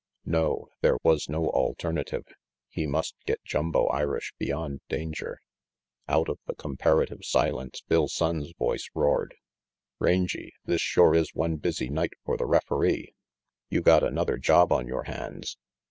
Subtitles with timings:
[0.25, 2.25] No, there was no alternative.
[2.69, 5.41] He must get Jumbo Irish beyond danger.
[6.07, 9.35] Out of the comparative silence Bill Sonnes' voice roared.
[9.99, 13.13] "Rangy, this shore is one busy night for the referee.
[13.69, 15.59] You got another job on your hands.